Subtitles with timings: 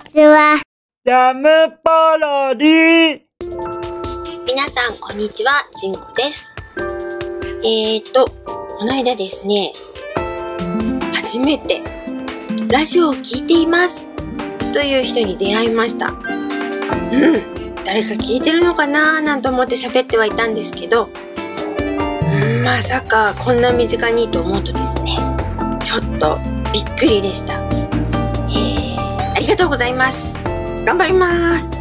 [0.00, 0.60] ちは。
[1.04, 1.48] ジャム
[1.84, 3.20] パロディ
[4.46, 5.52] 皆さん、こんにちは。
[5.76, 6.52] ジンコです。
[7.62, 9.72] えーと、この間ですね、
[11.14, 11.82] 初めて、
[12.70, 14.06] ラジオを聞いています。
[14.72, 16.08] という人に出会いました。
[16.08, 16.14] うん。
[17.84, 19.20] 誰か聞いてるのかな？
[19.20, 25.16] なんて思って喋ってはいたんですけど、うんまさかこんな身近にと思うとですね、
[25.82, 26.38] ちょっと
[26.72, 27.58] びっくりでした。
[29.50, 30.32] ありがとうございます。
[30.86, 31.72] 頑張ります。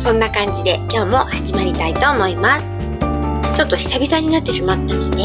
[0.00, 2.64] そんな感じで今日も始まりたいと思います。
[3.56, 5.22] ちょっと久々になってしまったので、え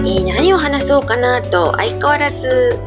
[0.00, 2.80] ー何を話そうかなと相変わらず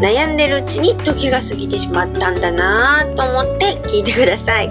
[0.00, 4.66] 悩んでるうちに時が過ぎてしまったんだなと思って聞いてください。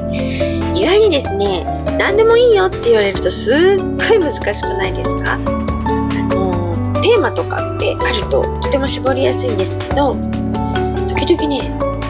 [0.73, 1.65] 意外にですね、
[1.99, 5.33] 何でもいいよって言われるとすっごい難しくないですか？
[5.33, 10.15] あのー、テーマとかってあるととても絞りやすいんですけど、
[11.21, 11.69] 時々ね、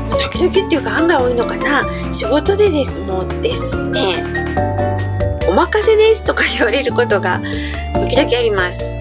[0.09, 1.85] ま時々っていうか案外多いのかな。
[2.13, 4.23] 仕事でですもうですね。
[5.49, 7.41] お任せですとか言われることが
[8.09, 8.97] 時々あります。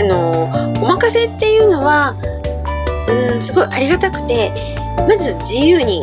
[0.00, 0.50] あの
[0.82, 2.16] お任せっていうのは
[3.08, 4.50] うんすごいありがたくて
[5.06, 6.02] まず自由に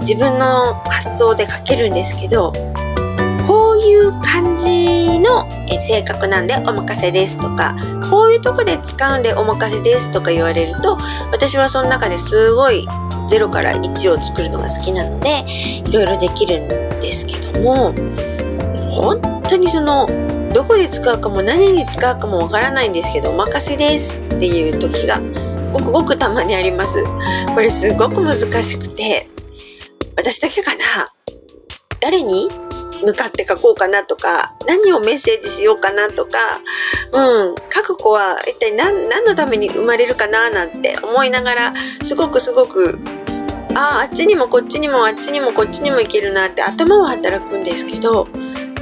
[0.00, 2.54] 自分の発想で書けるんですけど
[4.12, 5.48] いう感じの
[5.80, 7.74] 性格なんでお任せですとか
[8.10, 10.98] こういうとこで使うんでお任せですとか言われると
[11.32, 12.86] 私はその中ですごい
[13.30, 15.44] 0から1を作るのが好きなので
[15.88, 16.68] いろいろできるん
[17.00, 17.92] ですけども
[18.90, 20.06] 本当にその
[20.52, 25.18] どこで使うかも何に使うかもわからないんですけどお任せですっていう時が
[25.72, 27.02] ごくごくたまにあります。
[27.54, 29.26] これすごく難しくて
[30.16, 30.82] 私だけかな？
[32.02, 32.48] 誰に？
[33.02, 36.38] 向かって書こうかなとか何をメッセージしようかなとか
[37.12, 42.98] うん書く子は一体何何のために生まれるかななんて思いながらすごくすごく
[43.74, 48.28] あああっちにもこっちにもあっちにもこっちにもいけるなって頭は働くんですけど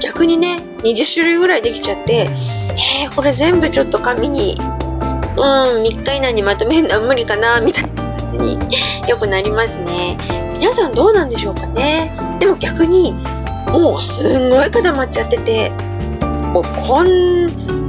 [0.01, 2.29] 逆にね20種類ぐらいできちゃって
[3.05, 4.57] え、これ全部ちょっと紙に
[5.37, 8.59] うん3日以内にまとめるのは無理かなみたいな感じに
[9.09, 10.17] よくなりますね。
[10.55, 12.11] 皆さんどうなんでしょうかね。
[12.39, 13.15] でも逆に
[13.73, 15.71] もうすんごい固まっちゃってて。
[16.53, 17.07] もうこん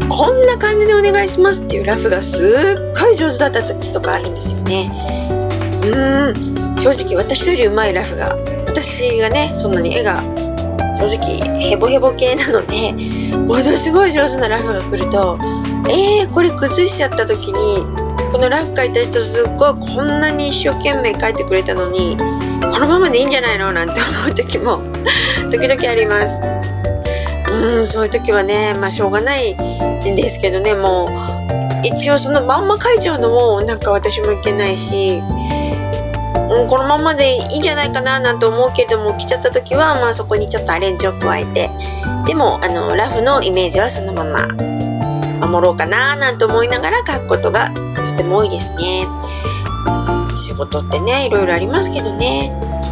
[0.08, 4.92] こんな感じでお願いしますっていうラフがすっごい上手だった時とかあるんですよね。
[5.82, 8.36] うーん正直私より上手いラフが
[8.68, 10.22] 私がねそんなに絵が
[11.00, 12.94] 正直ヘボヘボ系なので
[13.36, 15.40] ものすごい上手なラフが来ると
[15.90, 18.01] えー、これ崩しちゃった時に
[18.32, 23.72] このラフ描いた人すっごいこんなに一生懸命描いてくれたのにこのままでいいんじゃないの？
[23.74, 24.82] なんて思う時も
[25.52, 26.40] 時々あります。
[27.52, 30.74] うんそういう時はねまあしょうがないんですけどね。
[30.74, 35.22] もう一応そのまんま描いちゃうのもなんか私もいけないし
[36.52, 41.70] うん、このままでいいんじゃないかななんて思うけれども来ちゃった時はまあそこにちょっとアレンジを加えて
[42.26, 44.48] でもあのラフのイメージはそのまま
[45.48, 47.72] 守ろうかななんて思いながら書くことが
[48.22, 49.08] とても多いですね。
[50.36, 52.52] 仕事ってねいろいろありますけどね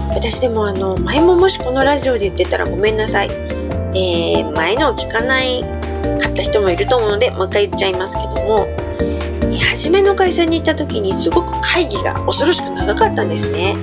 [0.09, 3.29] 私でもあの前ももしこのラジオで言ってたらごめんなさい。
[3.29, 13.75] えー前のを聞かないかった人もいると思うのでもう一回言っちゃいますけどもえー初めの会社に行った時にすごく会議が恐ろしく長かったんですね。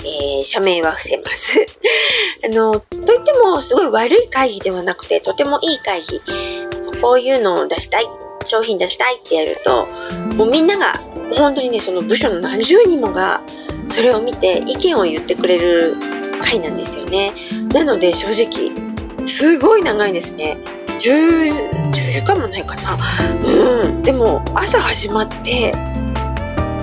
[0.00, 1.66] えー社名は伏せます。
[2.44, 6.20] あの、といってもすごい悪い会議ではなくて、とてもいい会議。
[7.02, 8.06] こういうのを出したい、
[8.50, 9.86] 商品出したいってやると、
[10.36, 10.94] もうみんなが、
[11.36, 13.40] 本当にね、その部署の何十人もが、
[13.88, 15.94] それを見て意見を言ってくれる
[16.40, 17.32] 会なんですよね。
[17.72, 18.72] なので正直、
[19.24, 20.56] すごい長いんですね。
[20.98, 22.98] 10、10時間もないかな。
[23.44, 24.02] うん。
[24.02, 25.72] でも、朝始まって、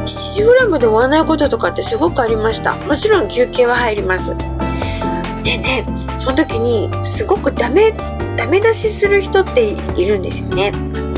[0.05, 2.75] 7時ぐらいまで終わらないこととかってすごくありました。
[2.75, 4.33] もちろん休憩は入ります。
[5.43, 5.85] でね、
[6.17, 7.91] その時にすごくダメ、
[8.37, 10.71] ダメ出しする人っているんですよね。
[10.73, 11.16] あのはい、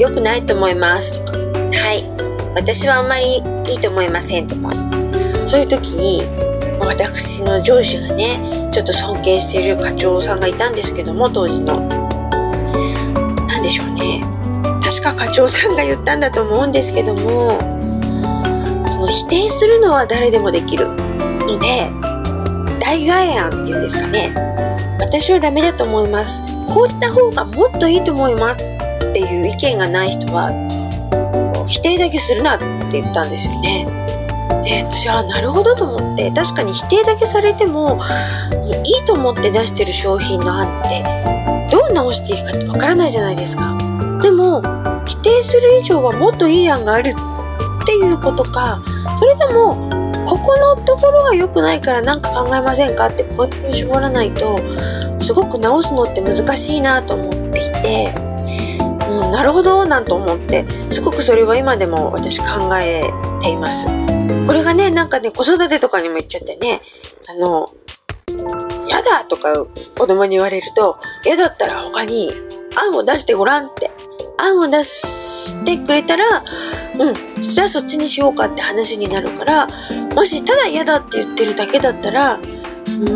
[0.00, 2.02] 良くないと思いますとか、はい、
[2.54, 4.70] 私はあんまりいいと思いませんとか、
[5.46, 6.22] そういう時に、
[6.80, 11.82] 私の上司がね、ちょっと尊敬している課長さんがいたんですけども、当時の。
[13.46, 14.24] なんでしょうね。
[14.82, 21.90] 確か課長さんが言ったんだと思うんですけども、その否定するのは誰でもできるので、
[22.80, 24.32] 代替案っていうんですかね。
[24.98, 26.42] 私はダメだと思います。
[26.72, 28.79] こうした方がもっといいと思います
[29.24, 30.50] っていう意見がない人は、
[31.66, 33.86] 否定だけするなって言ったんですよね。
[34.64, 38.00] で、私はなるほどと思って、確かに否定だけされても、
[38.84, 41.04] いいと思って出してる商品の案って、
[41.70, 43.76] どう直していいかってわからないじゃないですか。
[44.22, 44.62] でも、
[45.06, 47.14] 否定する以上はもっといい案があるっ
[47.86, 48.80] ていうことか、
[49.18, 49.76] それとも、
[50.26, 54.60] ここのところが良くないから何か考えませんかってポイントを絞らないと
[55.20, 58.29] すごく直すのって難しいなと思っていて、
[59.40, 60.66] なるほどなんと思って。
[60.90, 62.46] すごくそれは今でも私考
[62.78, 63.00] え
[63.40, 63.86] ています。
[64.46, 66.82] これがねなんかね子育てとかにも言っちゃってね
[67.26, 67.66] あの
[68.86, 69.64] やだとか
[69.96, 72.30] 子供に言われると嫌だったら他に
[72.76, 73.90] 案を出してごらんって。
[74.36, 76.24] 案を出してくれたら
[76.98, 79.66] うんじゃあそっちにしようかって話になるから
[80.14, 82.38] もしただ嫌だって言ってるだけだったら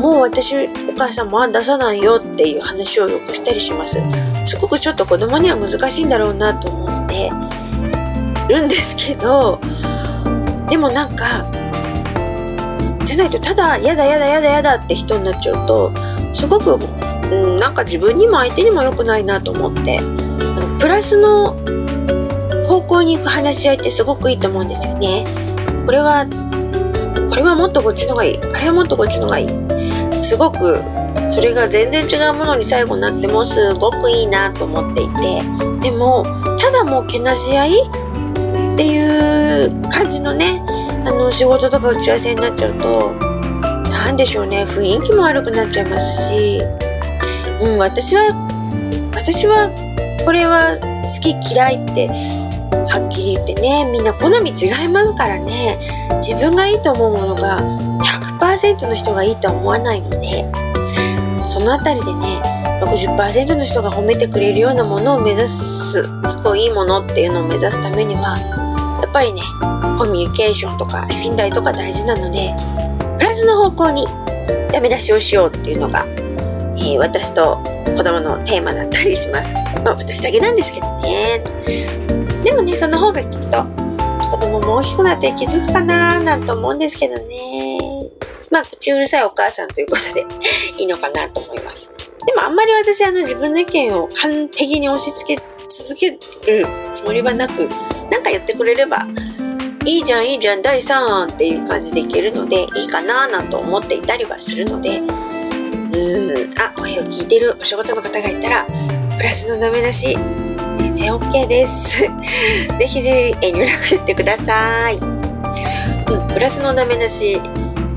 [0.03, 3.97] もう私お母さんも案出さないよっていう話をよくしたりします。
[4.45, 7.31] すごくちょっと子供には難しいんだろうなと思って
[8.49, 9.59] るんですけど
[10.69, 11.47] でもなんか
[13.05, 15.93] じゃないとただ嫌だ嫌だ嫌だ嫌だって人になっちゃうと
[16.35, 16.79] すごく、
[17.33, 21.55] うん、なんか自分にも相手にも良くないなと思ってあのプラスの
[22.67, 25.25] 方向に行く話し合いってすごくいいと思うんですよね。
[25.85, 26.27] これは
[27.29, 29.49] これはもっとこっちのがいいあれはもっとこっちのがいい
[30.23, 30.81] すごく
[31.35, 35.65] それが全然違うものに最後になってもすごくいいなと思っていて。
[35.81, 36.25] でも
[36.59, 40.63] ただもうけなし合いっていう感じのね
[41.05, 43.13] あの仕事とか打ち合わせになっちゃうと
[43.91, 44.65] 何でしょうね。
[44.65, 46.63] 雰囲気も悪くなっちゃいますし。
[47.61, 48.23] うん私は
[49.15, 49.71] 私は
[50.25, 55.79] これは好き嫌いってはっきり言ってねみんな好み違いますからね。
[56.23, 57.61] 自分がいいと思うものが
[58.41, 60.47] 100%の人がいいとは思わないので。
[61.47, 62.43] その辺りでね
[62.83, 68.37] 60%の人が褒めてくれるようなものを目指すすごいいいものっていうのを目指すためには
[69.03, 69.43] やっぱりね
[69.99, 72.55] コミュニケーションとか信頼とか大事なので
[73.19, 74.07] プラスの方向に
[74.73, 76.05] ダメ出しをしようっていうのが、
[76.77, 77.59] えー、私と
[77.97, 79.55] 子供のテーマだったりします。
[79.85, 81.45] まあ私だけなんですけどね。
[82.43, 83.65] でもね、その方がきっと
[84.31, 87.94] 子供も大きくなって気づくかななんて思うんですけどね。
[88.51, 90.25] まあ口うるさいお母さんということで
[90.79, 91.91] いいのかなと思います。
[92.27, 97.69] でもあんまり私あの自分の意見を完璧に押し付け続けるつもりはなく、
[98.11, 99.07] なんか言ってくれれば
[99.87, 108.65] いいじゃんいいじゃん第3案っていう感じでいけるのでいいかななんて思っていたりはするのでうーんあこれを聞いてるお仕事の方がいたら
[109.17, 110.17] プラスのダメ出し
[110.77, 112.01] 全然 OK です。
[112.79, 117.41] ぜひぜひ遠慮なく言ってください、うん、プラスのダメ出し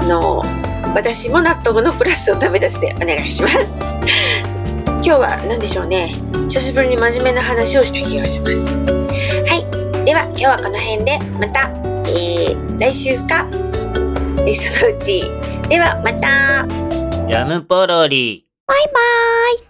[0.08, 0.42] の
[0.96, 6.10] 私も納得のプラスのダメ出しでお願いします今日は何でしょうね
[6.50, 13.48] 久しぶりに真面目な話をした気がしますはいでは今日はこの辺でまたえー、来週か、
[14.48, 15.24] えそのうち。
[15.68, 16.66] では、また。
[17.28, 18.46] ジャムポロリ。
[18.66, 19.67] バイバーイ。